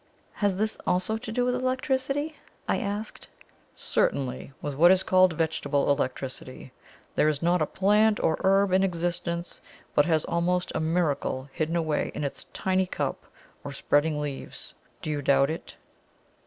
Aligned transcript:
"Has 0.33 0.55
this 0.55 0.79
also 0.87 1.15
to 1.17 1.31
do 1.31 1.45
with 1.45 1.53
electricity?" 1.53 2.33
I 2.67 2.79
asked. 2.79 3.27
"Certainly 3.75 4.51
with 4.59 4.73
what 4.73 4.89
is 4.89 5.03
called 5.03 5.33
vegetable 5.33 5.91
electricity. 5.91 6.71
There 7.13 7.27
is 7.27 7.43
not 7.43 7.61
a 7.61 7.67
plant 7.67 8.19
or 8.19 8.35
herb 8.43 8.71
in 8.71 8.81
existence, 8.83 9.61
but 9.93 10.07
has 10.07 10.25
almost 10.25 10.71
a 10.73 10.79
miracle 10.79 11.47
hidden 11.53 11.75
away 11.75 12.11
in 12.15 12.23
its 12.23 12.45
tiny 12.45 12.87
cup 12.87 13.27
or 13.63 13.71
spreading 13.71 14.19
leaves 14.19 14.73
do 15.03 15.11
you 15.11 15.21
doubt 15.21 15.51
it?" 15.51 15.75